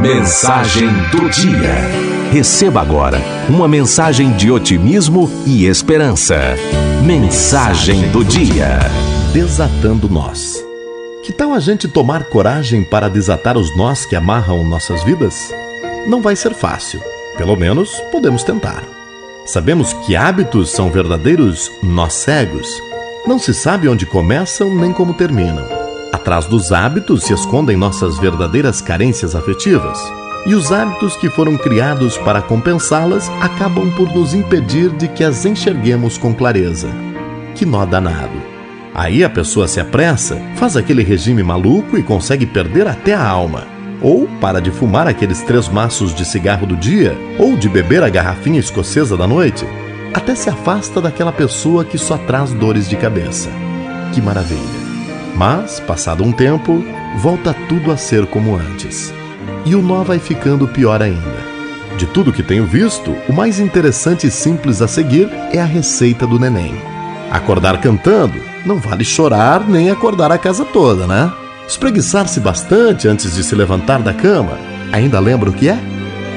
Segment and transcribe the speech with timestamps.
[0.00, 1.74] Mensagem do dia.
[2.32, 6.36] Receba agora uma mensagem de otimismo e esperança.
[7.04, 8.78] Mensagem do dia.
[9.32, 10.64] Desatando nós.
[11.22, 15.52] Que tal a gente tomar coragem para desatar os nós que amarram nossas vidas?
[16.06, 17.00] Não vai ser fácil.
[17.36, 18.82] Pelo menos podemos tentar.
[19.46, 22.68] Sabemos que hábitos são verdadeiros nós cegos.
[23.26, 25.77] Não se sabe onde começam nem como terminam.
[26.12, 29.98] Atrás dos hábitos se escondem nossas verdadeiras carências afetivas.
[30.46, 35.44] E os hábitos que foram criados para compensá-las acabam por nos impedir de que as
[35.44, 36.88] enxerguemos com clareza.
[37.54, 38.40] Que nó danado!
[38.94, 43.64] Aí a pessoa se apressa, faz aquele regime maluco e consegue perder até a alma.
[44.00, 48.08] Ou para de fumar aqueles três maços de cigarro do dia, ou de beber a
[48.08, 49.66] garrafinha escocesa da noite.
[50.14, 53.50] Até se afasta daquela pessoa que só traz dores de cabeça.
[54.14, 54.87] Que maravilha!
[55.38, 56.84] Mas, passado um tempo,
[57.18, 59.14] volta tudo a ser como antes.
[59.64, 61.38] E o nó vai ficando pior ainda.
[61.96, 66.26] De tudo que tenho visto, o mais interessante e simples a seguir é a receita
[66.26, 66.74] do neném.
[67.30, 71.32] Acordar cantando não vale chorar nem acordar a casa toda, né?
[71.68, 74.58] Espreguiçar-se bastante antes de se levantar da cama.
[74.90, 75.78] Ainda lembra o que é?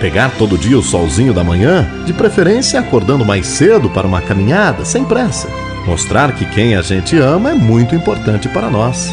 [0.00, 4.84] Pegar todo dia o solzinho da manhã, de preferência acordando mais cedo para uma caminhada,
[4.84, 9.08] sem pressa Mostrar que quem a gente ama é muito importante para nós.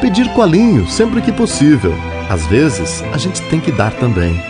[0.00, 1.92] Pedir colinho sempre que possível.
[2.30, 4.40] Às vezes, a gente tem que dar também.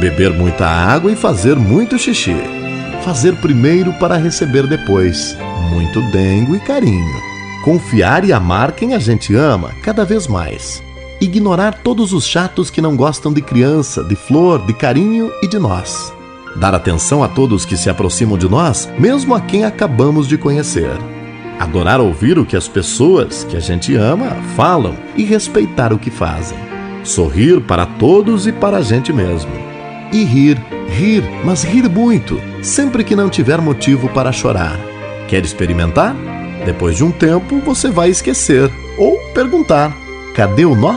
[0.00, 2.34] Beber muita água e fazer muito xixi.
[3.04, 5.36] Fazer primeiro para receber depois.
[5.70, 7.22] Muito dengo e carinho.
[7.62, 10.82] Confiar e amar quem a gente ama cada vez mais.
[11.20, 15.60] Ignorar todos os chatos que não gostam de criança, de flor, de carinho e de
[15.60, 16.13] nós
[16.56, 20.90] dar atenção a todos que se aproximam de nós, mesmo a quem acabamos de conhecer.
[21.58, 26.10] Adorar ouvir o que as pessoas que a gente ama falam e respeitar o que
[26.10, 26.58] fazem.
[27.04, 29.50] Sorrir para todos e para a gente mesmo.
[30.12, 34.78] E rir, rir, mas rir muito, sempre que não tiver motivo para chorar.
[35.28, 36.14] Quer experimentar?
[36.64, 39.94] Depois de um tempo você vai esquecer ou perguntar:
[40.34, 40.96] cadê o nó?